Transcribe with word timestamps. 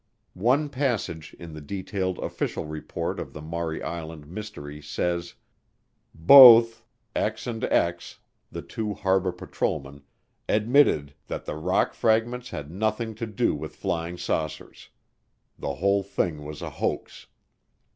One 0.33 0.67
passage 0.69 1.35
in 1.37 1.53
the 1.53 1.61
detailed 1.61 2.17
official 2.17 2.65
report 2.65 3.19
of 3.19 3.33
the 3.33 3.39
Maury 3.39 3.83
Island 3.83 4.25
Mystery 4.25 4.81
says: 4.81 5.35
Both 6.15 6.81
(the 7.13 8.65
two 8.67 8.95
harbor 8.95 9.31
patrolmen) 9.31 10.01
admitted 10.49 11.13
that 11.27 11.45
the 11.45 11.55
rock 11.55 11.93
fragments 11.93 12.49
had 12.49 12.71
nothing 12.71 13.13
to 13.13 13.27
do 13.27 13.53
with 13.53 13.75
flying 13.75 14.17
saucers. 14.17 14.89
The 15.59 15.75
whole 15.75 16.01
thing 16.01 16.45
was 16.45 16.63
a 16.63 16.71
hoax. 16.71 17.27